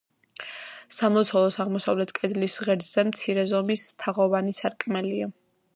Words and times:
სამლოცველოს 0.99 1.57
აღმოსავლეთ 1.65 2.15
კედლის 2.21 2.57
ღერძზე 2.65 3.07
მცირე 3.11 3.47
ზომის 3.53 3.87
თაღოვანი 4.05 4.61
სარკმელია. 4.63 5.33